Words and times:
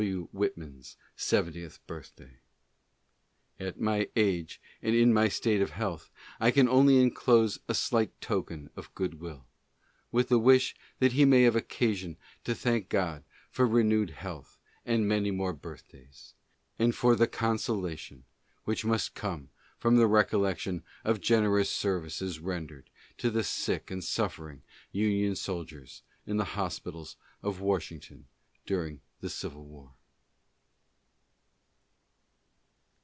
Whitman's 0.33 0.97
seventieth 1.15 1.85
birthday. 1.85 2.39
At 3.59 3.79
my 3.79 4.09
age 4.15 4.59
and 4.81 4.95
in 4.95 5.13
my 5.13 5.27
state 5.27 5.61
of 5.61 5.69
health 5.71 6.09
I 6.39 6.49
can 6.49 6.67
only 6.67 6.97
enclose 6.99 7.59
a 7.67 7.75
slight 7.75 8.19
token 8.19 8.71
of 8.75 8.95
good 8.95 9.19
will, 9.19 9.45
with 10.11 10.29
the 10.29 10.39
wish 10.39 10.75
that 10.97 11.11
he 11.11 11.23
may 11.23 11.43
have 11.43 11.55
occasion 11.55 12.17
to 12.45 12.55
thank 12.55 12.89
God 12.89 13.23
for 13.51 13.67
renewed 13.67 14.09
health 14.09 14.57
and 14.87 15.07
many 15.07 15.29
more 15.29 15.53
birthdays, 15.53 16.33
and 16.79 16.95
for 16.95 17.15
the 17.15 17.27
consolation 17.27 18.23
which 18.65 18.83
must 18.83 19.13
come 19.13 19.49
from 19.77 19.97
the 19.97 20.07
recollection 20.07 20.81
of 21.03 21.21
generous 21.21 21.69
services 21.69 22.39
rendered 22.39 22.89
to 23.19 23.29
the 23.29 23.43
sick 23.43 23.91
and 23.91 24.03
suffering 24.03 24.63
Union 24.91 25.35
soldiers 25.35 26.01
in 26.25 26.37
the 26.37 26.43
hospitals 26.57 27.17
of 27.43 27.61
Washington 27.61 28.25
during 28.65 28.99
the 29.21 29.29
Civil 29.29 29.65
War. 29.65 29.91